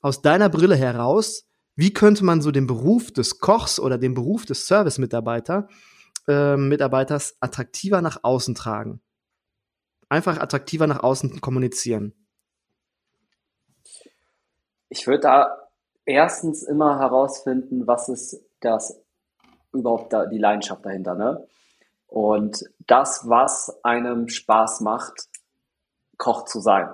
[0.00, 1.48] aus deiner Brille heraus?
[1.74, 5.68] wie könnte man so den Beruf des Kochs oder den Beruf des Service-Mitarbeiter
[6.28, 9.00] äh, Mitarbeiters attraktiver nach außen tragen?
[10.08, 12.14] Einfach attraktiver nach außen kommunizieren.
[14.90, 15.68] Ich würde da
[16.04, 19.00] erstens immer herausfinden, was ist das
[19.72, 21.46] überhaupt da, die Leidenschaft dahinter, ne?
[22.06, 25.28] Und das, was einem Spaß macht,
[26.18, 26.90] Koch zu sein.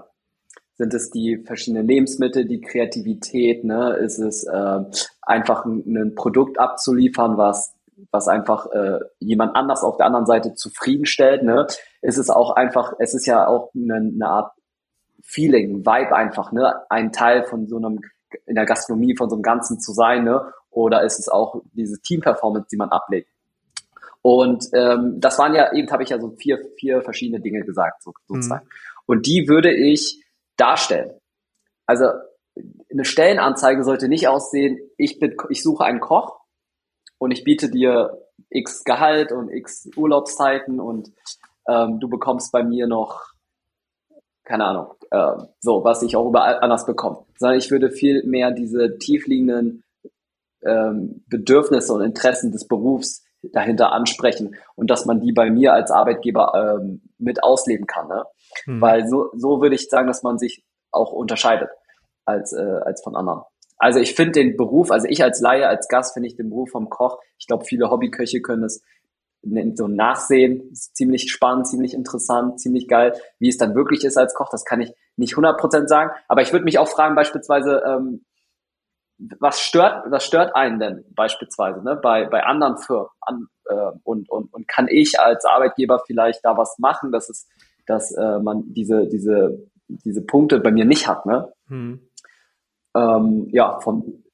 [0.75, 3.95] Sind es die verschiedenen Lebensmittel, die Kreativität, ne?
[3.95, 4.81] Ist es äh,
[5.23, 7.75] einfach ein, ein, Produkt abzuliefern, was
[8.13, 11.67] was einfach äh, jemand anders auf der anderen Seite zufriedenstellt, ne?
[12.01, 14.53] Ist es auch einfach, es ist ja auch eine, eine Art
[15.23, 16.75] Feeling, Vibe einfach, ne?
[16.89, 18.01] Ein Teil von so einem
[18.47, 20.43] in der Gastronomie von so einem Ganzen zu sein, ne?
[20.71, 23.31] Oder ist es auch diese Team-Performance, die man ablegt?
[24.23, 28.03] Und ähm, das waren ja, eben habe ich ja so vier, vier verschiedene Dinge gesagt,
[28.03, 28.65] so, sozusagen.
[28.65, 28.71] Mhm.
[29.07, 30.25] Und die würde ich
[30.57, 31.13] darstellen.
[31.87, 32.07] Also
[32.91, 36.41] eine Stellenanzeige sollte nicht aussehen, ich bin, ich suche einen Koch
[37.19, 38.19] und ich biete dir
[38.51, 41.13] x Gehalt und x Urlaubszeiten und
[41.69, 43.33] ähm, du bekommst bei mir noch,
[44.45, 47.25] keine Ahnung, äh, so, was ich auch überall anders bekomme.
[47.39, 49.85] Sondern ich würde viel mehr diese tiefliegenden
[50.65, 55.91] ähm, Bedürfnisse und Interessen des Berufs dahinter ansprechen und dass man die bei mir als
[55.91, 58.09] Arbeitgeber ähm, mit ausleben kann.
[58.09, 58.25] Ne?
[58.65, 58.81] Hm.
[58.81, 61.71] Weil so, so würde ich sagen, dass man sich auch unterscheidet
[62.25, 63.43] als, äh, als von anderen.
[63.77, 66.71] Also ich finde den Beruf, also ich als Laie, als Gast finde ich den Beruf
[66.71, 68.83] vom Koch, ich glaube viele Hobbyköche können es
[69.75, 73.13] so nachsehen, ist ziemlich spannend, ziemlich interessant, ziemlich geil.
[73.39, 76.53] Wie es dann wirklich ist als Koch, das kann ich nicht 100% sagen, aber ich
[76.53, 78.25] würde mich auch fragen beispielsweise, ähm,
[79.41, 84.31] was stört, was stört einen denn beispielsweise ne, bei, bei anderen Firmen an, äh, und,
[84.31, 87.49] und, und kann ich als Arbeitgeber vielleicht da was machen, dass es,
[87.87, 91.53] dass äh, man diese, diese, diese Punkte bei mir nicht hat, ne?
[91.67, 92.01] Hm.
[92.95, 94.25] Ähm, ja, von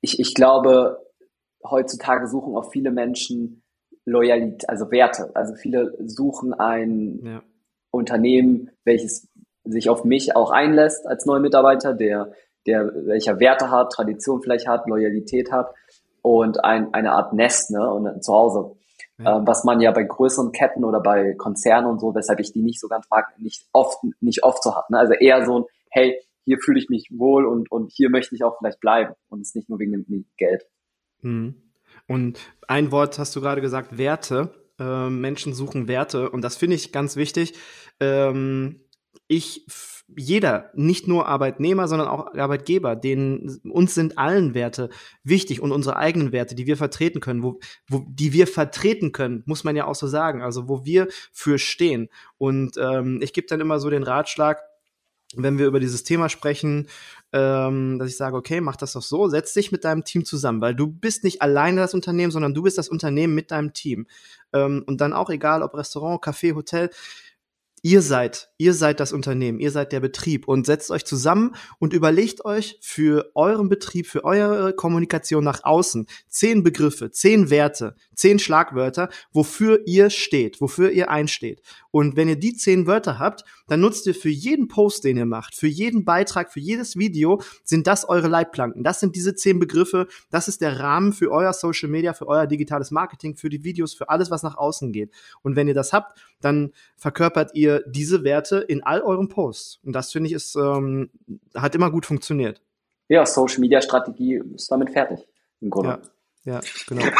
[0.00, 1.04] ich, ich glaube,
[1.64, 3.62] heutzutage suchen auch viele Menschen
[4.04, 5.30] Loyalität, also Werte.
[5.34, 7.42] Also viele suchen ein ja.
[7.90, 9.28] Unternehmen, welches
[9.64, 12.32] sich auf mich auch einlässt als neuer Mitarbeiter, der
[12.66, 15.74] der welcher Werte hat, Tradition vielleicht hat, Loyalität hat
[16.22, 18.76] und ein, eine Art Nest ne, und ein Zuhause.
[19.18, 19.38] Ja.
[19.38, 22.62] Ähm, was man ja bei größeren Ketten oder bei Konzernen und so, weshalb ich die
[22.62, 24.90] nicht so ganz mag, nicht oft, nicht oft so hat.
[24.90, 24.98] Ne?
[24.98, 28.44] Also eher so ein, hey, hier fühle ich mich wohl und, und hier möchte ich
[28.44, 30.64] auch vielleicht bleiben und es nicht nur wegen dem Geld.
[31.22, 31.54] Mhm.
[32.06, 34.50] Und ein Wort hast du gerade gesagt, Werte.
[34.78, 37.54] Ähm, Menschen suchen Werte und das finde ich ganz wichtig.
[37.98, 38.85] Ähm,
[39.28, 39.66] ich
[40.14, 44.88] jeder, nicht nur Arbeitnehmer, sondern auch Arbeitgeber, denen uns sind allen Werte
[45.24, 47.58] wichtig und unsere eigenen Werte, die wir vertreten können, wo,
[47.88, 51.58] wo die wir vertreten können, muss man ja auch so sagen, also wo wir für
[51.58, 52.08] stehen.
[52.38, 54.62] Und ähm, ich gebe dann immer so den Ratschlag,
[55.34, 56.88] wenn wir über dieses Thema sprechen,
[57.32, 60.60] ähm, dass ich sage, okay, mach das doch so, setz dich mit deinem Team zusammen,
[60.60, 64.06] weil du bist nicht alleine das Unternehmen, sondern du bist das Unternehmen mit deinem Team.
[64.52, 66.90] Ähm, und dann auch egal, ob Restaurant, Café, Hotel,
[67.82, 71.92] Ihr seid, ihr seid das Unternehmen, ihr seid der Betrieb und setzt euch zusammen und
[71.92, 78.38] überlegt euch für euren Betrieb, für eure Kommunikation nach außen zehn Begriffe, zehn Werte, zehn
[78.38, 81.62] Schlagwörter, wofür ihr steht, wofür ihr einsteht.
[81.90, 85.26] Und wenn ihr die zehn Wörter habt, dann nutzt ihr für jeden Post, den ihr
[85.26, 88.84] macht, für jeden Beitrag, für jedes Video, sind das eure Leitplanken.
[88.84, 90.08] Das sind diese zehn Begriffe.
[90.30, 93.94] Das ist der Rahmen für euer Social Media, für euer digitales Marketing, für die Videos,
[93.94, 95.10] für alles, was nach außen geht.
[95.42, 99.80] Und wenn ihr das habt, dann verkörpert ihr diese Werte in all euren Posts.
[99.84, 101.10] Und das finde ich ist, ähm,
[101.54, 102.62] hat immer gut funktioniert.
[103.08, 105.26] Ja, Social Media Strategie ist damit fertig.
[105.60, 106.00] Im Grunde.
[106.02, 106.10] Ja.
[106.46, 107.02] Ja, genau.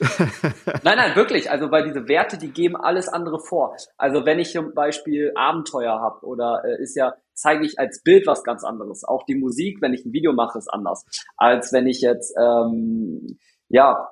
[0.82, 1.50] nein, nein, wirklich.
[1.50, 3.76] Also weil diese Werte, die geben alles andere vor.
[3.98, 8.26] Also wenn ich zum Beispiel Abenteuer habe oder äh, ist ja, zeige ich als Bild
[8.26, 9.04] was ganz anderes.
[9.04, 11.04] Auch die Musik, wenn ich ein Video mache, ist anders.
[11.36, 14.08] Als wenn ich jetzt ähm, ja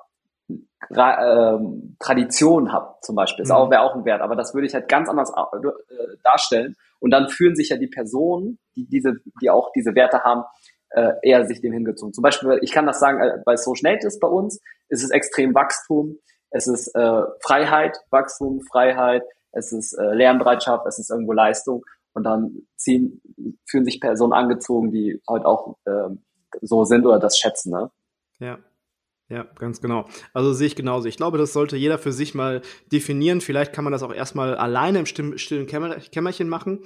[0.91, 3.43] ähm, Tradition habe, zum Beispiel.
[3.43, 3.55] Ist mhm.
[3.55, 5.67] auch, wäre auch ein Wert, aber das würde ich halt ganz anders äh,
[6.23, 6.75] darstellen.
[6.99, 10.43] Und dann fühlen sich ja die Personen, die diese, die auch diese Werte haben,
[10.91, 12.13] äh, eher sich dem hingezogen.
[12.13, 15.53] Zum Beispiel, ich kann das sagen, äh, bei Social Natives bei uns ist es extrem
[15.53, 16.17] Wachstum,
[16.51, 22.23] es ist äh, Freiheit, Wachstum, Freiheit, es ist äh, Lernbereitschaft, es ist irgendwo Leistung und
[22.23, 23.21] dann ziehen,
[23.67, 26.09] fühlen sich Personen angezogen, die halt auch äh,
[26.61, 27.71] so sind oder das schätzen.
[27.71, 27.91] Ne?
[28.39, 28.57] Ja.
[29.29, 30.07] Ja, ganz genau.
[30.33, 31.07] Also sehe ich genauso.
[31.07, 32.61] Ich glaube, das sollte jeder für sich mal
[32.91, 33.41] definieren.
[33.41, 36.79] Vielleicht kann man das auch erstmal alleine im stillen Kämmerchen machen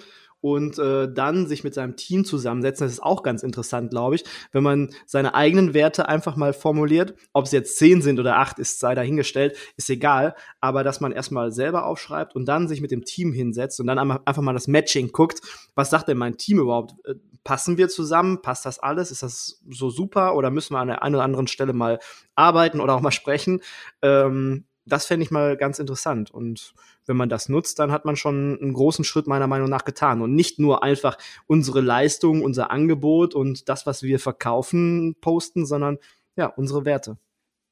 [0.44, 2.86] und äh, dann sich mit seinem Team zusammensetzen.
[2.86, 7.16] Das ist auch ganz interessant, glaube ich, wenn man seine eigenen Werte einfach mal formuliert.
[7.32, 10.36] Ob es jetzt zehn sind oder acht, ist sei dahingestellt, ist egal.
[10.60, 13.98] Aber dass man erstmal selber aufschreibt und dann sich mit dem Team hinsetzt und dann
[13.98, 15.40] einfach mal das Matching guckt.
[15.76, 16.94] Was sagt denn mein Team überhaupt?
[17.06, 18.42] Äh, passen wir zusammen?
[18.42, 19.12] Passt das alles?
[19.12, 20.36] Ist das so super?
[20.36, 22.00] Oder müssen wir an der einen oder anderen Stelle mal
[22.36, 23.62] arbeiten oder auch mal sprechen?
[24.02, 26.32] Ähm, das fände ich mal ganz interessant.
[26.32, 26.74] Und
[27.06, 30.22] wenn man das nutzt, dann hat man schon einen großen Schritt meiner Meinung nach getan.
[30.22, 31.18] Und nicht nur einfach
[31.48, 36.00] unsere Leistung, unser Angebot und das, was wir verkaufen, posten, sondern
[36.36, 37.18] ja, unsere Werte.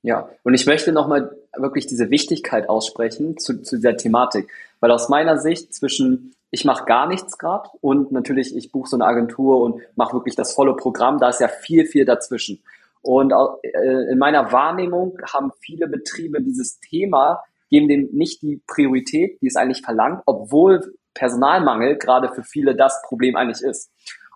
[0.04, 4.50] Ja, und ich möchte nochmal wirklich diese Wichtigkeit aussprechen zu, zu dieser Thematik.
[4.80, 8.98] Weil aus meiner Sicht zwischen ich mache gar nichts gerade und natürlich ich buche so
[8.98, 12.62] eine Agentur und mache wirklich das volle Programm, da ist ja viel, viel dazwischen.
[13.02, 13.34] Und
[13.64, 19.48] äh, in meiner Wahrnehmung haben viele Betriebe dieses Thema, geben dem nicht die Priorität, die
[19.48, 23.92] es eigentlich verlangt, obwohl Personalmangel gerade für viele das Problem eigentlich ist.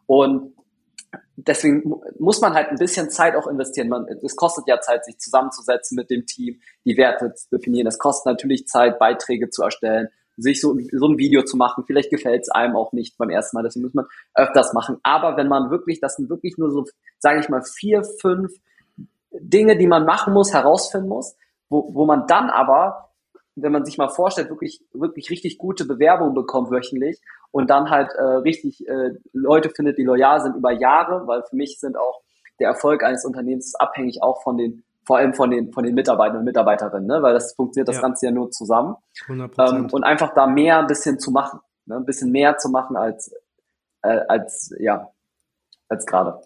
[0.07, 0.55] Und
[1.35, 3.89] deswegen muss man halt ein bisschen Zeit auch investieren.
[3.89, 7.87] Man, es kostet ja Zeit, sich zusammenzusetzen mit dem Team, die Werte zu definieren.
[7.87, 11.83] Es kostet natürlich Zeit, Beiträge zu erstellen, sich so, so ein Video zu machen.
[11.87, 14.97] Vielleicht gefällt es einem auch nicht beim ersten Mal, deswegen muss man öfters machen.
[15.03, 16.85] Aber wenn man wirklich, das sind wirklich nur so,
[17.19, 18.51] sage ich mal, vier, fünf
[19.31, 21.35] Dinge, die man machen muss, herausfinden muss,
[21.69, 23.09] wo, wo man dann aber,
[23.55, 27.19] wenn man sich mal vorstellt, wirklich, wirklich richtig gute Bewerbungen bekommt wöchentlich
[27.51, 31.55] und dann halt äh, richtig äh, Leute findet, die loyal sind über Jahre, weil für
[31.55, 32.21] mich sind auch
[32.59, 36.39] der Erfolg eines Unternehmens abhängig auch von den vor allem von den, von den Mitarbeitern
[36.39, 37.21] und Mitarbeiterinnen, ne?
[37.21, 38.01] weil das funktioniert das ja.
[38.01, 38.95] Ganze ja nur zusammen.
[39.27, 39.75] 100%.
[39.75, 41.97] Ähm, und einfach da mehr ein bisschen zu machen, ne?
[41.97, 43.33] ein bisschen mehr zu machen als,
[44.01, 45.09] äh, als, ja,
[45.87, 46.41] als gerade.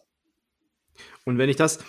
[1.25, 1.79] Und wenn ich das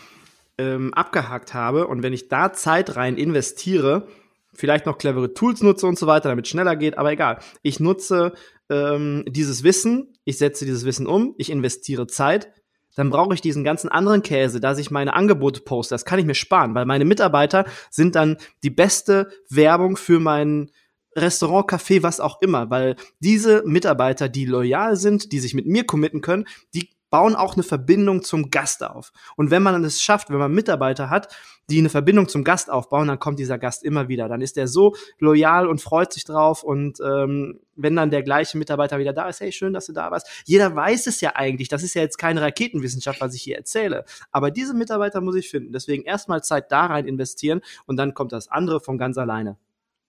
[0.59, 4.06] ähm, abgehakt habe und wenn ich da Zeit rein investiere,
[4.52, 7.38] vielleicht noch clevere Tools nutze und so weiter, damit es schneller geht, aber egal.
[7.62, 8.35] Ich nutze
[8.68, 12.52] ähm, dieses Wissen, ich setze dieses Wissen um, ich investiere Zeit,
[12.96, 15.94] dann brauche ich diesen ganzen anderen Käse, dass ich meine Angebote poste.
[15.94, 20.70] Das kann ich mir sparen, weil meine Mitarbeiter sind dann die beste Werbung für mein
[21.16, 25.85] Restaurant, Café, was auch immer, weil diese Mitarbeiter, die loyal sind, die sich mit mir
[25.85, 29.12] committen können, die bauen auch eine Verbindung zum Gast auf.
[29.37, 31.29] Und wenn man es schafft, wenn man Mitarbeiter hat,
[31.68, 34.29] die eine Verbindung zum Gast aufbauen, dann kommt dieser Gast immer wieder.
[34.29, 36.62] Dann ist er so loyal und freut sich drauf.
[36.62, 40.11] Und ähm, wenn dann der gleiche Mitarbeiter wieder da ist, hey, schön, dass du da
[40.11, 40.29] warst.
[40.46, 41.68] Jeder weiß es ja eigentlich.
[41.68, 44.05] Das ist ja jetzt keine Raketenwissenschaft, was ich hier erzähle.
[44.33, 45.73] Aber diese Mitarbeiter muss ich finden.
[45.73, 49.57] Deswegen erstmal Zeit da rein investieren und dann kommt das andere von ganz alleine.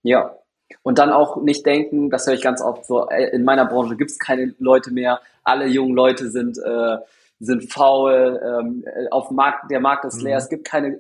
[0.04, 0.36] Ja,
[0.84, 4.12] und dann auch nicht denken, das höre ich ganz oft so, in meiner Branche gibt
[4.12, 6.98] es keine Leute mehr, alle jungen Leute sind, äh,
[7.40, 10.42] sind faul, ähm, auf dem Markt, der Markt ist leer, mhm.
[10.44, 10.98] es gibt keine,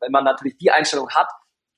[0.00, 1.28] wenn man natürlich die Einstellung hat,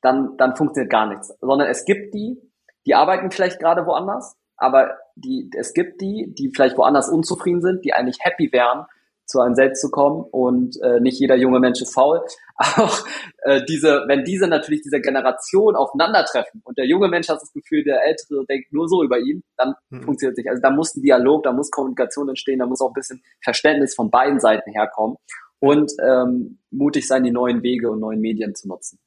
[0.02, 1.34] dann, dann funktioniert gar nichts.
[1.40, 2.38] Sondern es gibt die,
[2.86, 7.84] die arbeiten vielleicht gerade woanders, aber die, es gibt die, die vielleicht woanders unzufrieden sind,
[7.84, 8.86] die eigentlich happy wären,
[9.26, 12.20] zu einem selbst zu kommen und äh, nicht jeder junge Mensch ist faul.
[12.56, 13.04] Auch
[13.42, 17.84] äh, diese, wenn diese natürlich diese Generation aufeinandertreffen und der junge Mensch hat das Gefühl,
[17.84, 20.02] der Ältere denkt nur so über ihn, dann mhm.
[20.02, 20.50] funktioniert es nicht.
[20.50, 23.94] Also da muss ein Dialog, da muss Kommunikation entstehen, da muss auch ein bisschen Verständnis
[23.94, 25.16] von beiden Seiten herkommen
[25.58, 28.98] und ähm, mutig sein, die neuen Wege und neuen Medien zu nutzen.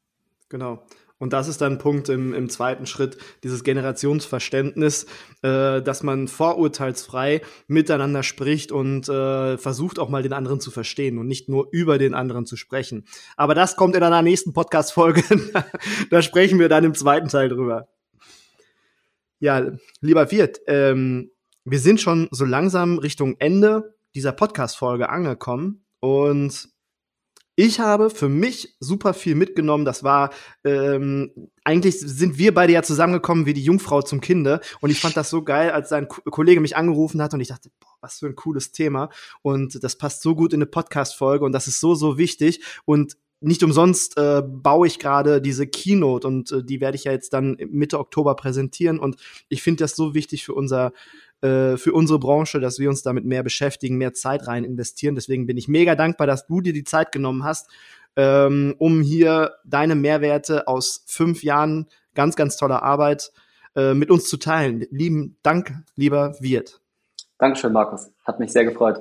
[0.50, 0.84] Genau.
[1.20, 5.06] Und das ist dann ein Punkt im, im zweiten Schritt, dieses Generationsverständnis,
[5.42, 11.18] äh, dass man vorurteilsfrei miteinander spricht und äh, versucht auch mal den anderen zu verstehen
[11.18, 13.06] und nicht nur über den anderen zu sprechen.
[13.36, 15.24] Aber das kommt in einer nächsten Podcast-Folge.
[16.10, 17.90] da sprechen wir dann im zweiten Teil drüber.
[19.40, 21.32] Ja, lieber Wirt, ähm,
[21.66, 26.70] wir sind schon so langsam Richtung Ende dieser Podcast-Folge angekommen und
[27.62, 29.84] ich habe für mich super viel mitgenommen.
[29.84, 30.30] Das war
[30.64, 34.62] ähm, eigentlich sind wir beide ja zusammengekommen wie die Jungfrau zum Kinde.
[34.80, 37.70] Und ich fand das so geil, als sein Kollege mich angerufen hat und ich dachte,
[37.82, 39.10] boah, was für ein cooles Thema.
[39.42, 42.64] Und das passt so gut in eine Podcast-Folge und das ist so, so wichtig.
[42.86, 47.12] Und nicht umsonst äh, baue ich gerade diese Keynote und äh, die werde ich ja
[47.12, 49.00] jetzt dann Mitte Oktober präsentieren.
[49.00, 49.18] Und
[49.50, 50.94] ich finde das so wichtig für unser
[51.42, 55.16] äh, für unsere Branche, dass wir uns damit mehr beschäftigen, mehr Zeit rein investieren.
[55.16, 57.70] Deswegen bin ich mega dankbar, dass du dir die Zeit genommen hast,
[58.16, 63.32] ähm, um hier deine Mehrwerte aus fünf Jahren ganz, ganz toller Arbeit
[63.76, 64.86] äh, mit uns zu teilen.
[64.92, 66.82] Lieben Dank, lieber Wirt.
[67.38, 68.12] Dankeschön, Markus.
[68.26, 69.00] Hat mich sehr gefreut.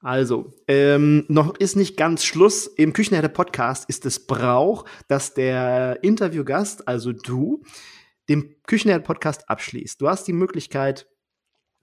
[0.00, 2.66] Also, ähm, noch ist nicht ganz Schluss.
[2.66, 7.62] Im Küchenherde Podcast ist es Brauch, dass der Interviewgast, also du,
[8.28, 10.00] den Küchenherde Podcast abschließt.
[10.00, 11.06] Du hast die Möglichkeit,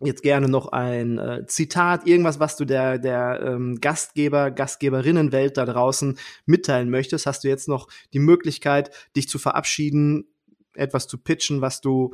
[0.06, 5.66] jetzt gerne noch ein äh, Zitat, irgendwas, was du der, der ähm, Gastgeber, Gastgeberinnenwelt da
[5.66, 10.28] draußen mitteilen möchtest, hast du jetzt noch die Möglichkeit, dich zu verabschieden,
[10.74, 12.14] etwas zu pitchen, was du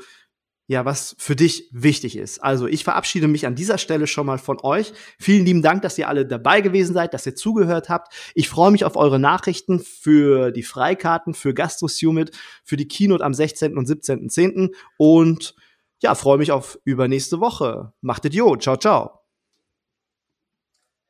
[0.71, 2.41] ja, was für dich wichtig ist.
[2.41, 4.93] Also ich verabschiede mich an dieser Stelle schon mal von euch.
[5.19, 8.13] Vielen lieben Dank, dass ihr alle dabei gewesen seid, dass ihr zugehört habt.
[8.35, 12.31] Ich freue mich auf eure Nachrichten für die Freikarten, für Gastro Summit,
[12.63, 13.77] für die Keynote am 16.
[13.77, 14.73] und 17.10.
[14.95, 15.55] und
[16.01, 17.93] ja, freue mich auf übernächste Woche.
[18.01, 18.63] Macht Idiot.
[18.63, 19.21] Ciao, ciao.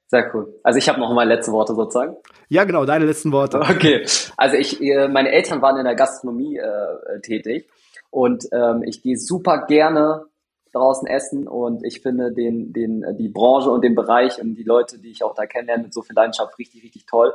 [0.08, 0.60] Sehr cool.
[0.64, 2.18] Also ich habe noch mal letzte Worte sozusagen.
[2.50, 3.62] Ja, genau, deine letzten Worte.
[3.70, 4.06] Okay.
[4.36, 7.70] Also ich, äh, meine Eltern waren in der Gastronomie äh, tätig
[8.10, 10.26] und ähm, ich gehe super gerne
[10.74, 15.00] draußen essen und ich finde den, den, die Branche und den Bereich und die Leute,
[15.00, 17.34] die ich auch da kennenlerne, mit so viel Leidenschaft richtig, richtig toll.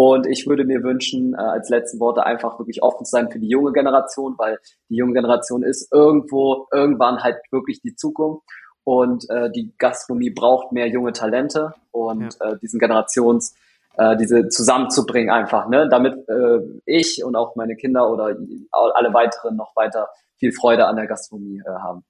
[0.00, 3.40] Und ich würde mir wünschen, äh, als letzten Worte einfach wirklich offen zu sein für
[3.40, 8.44] die junge Generation, weil die junge Generation ist irgendwo, irgendwann halt wirklich die Zukunft.
[8.84, 12.52] Und äh, die Gastronomie braucht mehr junge Talente und ja.
[12.52, 13.56] äh, diesen Generations,
[13.96, 18.36] äh, diese zusammenzubringen einfach, ne, damit äh, ich und auch meine Kinder oder
[18.70, 22.04] alle weiteren noch weiter viel Freude an der Gastronomie äh, haben.